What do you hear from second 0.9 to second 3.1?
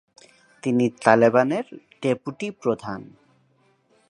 তালেবানের ডেপুটি প্রধান।